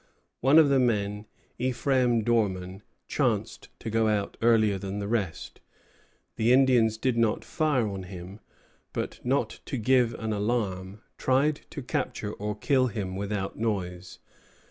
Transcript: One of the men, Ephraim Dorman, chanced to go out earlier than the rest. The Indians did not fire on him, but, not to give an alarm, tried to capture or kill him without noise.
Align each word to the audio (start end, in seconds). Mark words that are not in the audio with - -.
One 0.39 0.57
of 0.57 0.69
the 0.69 0.79
men, 0.79 1.27
Ephraim 1.59 2.23
Dorman, 2.23 2.81
chanced 3.07 3.69
to 3.77 3.91
go 3.91 4.07
out 4.07 4.35
earlier 4.41 4.79
than 4.79 4.97
the 4.97 5.07
rest. 5.07 5.61
The 6.37 6.51
Indians 6.51 6.97
did 6.97 7.17
not 7.19 7.45
fire 7.45 7.87
on 7.87 8.01
him, 8.09 8.39
but, 8.93 9.19
not 9.23 9.59
to 9.65 9.77
give 9.77 10.15
an 10.15 10.33
alarm, 10.33 11.01
tried 11.19 11.61
to 11.69 11.83
capture 11.83 12.33
or 12.33 12.55
kill 12.57 12.87
him 12.87 13.15
without 13.15 13.59
noise. 13.59 14.17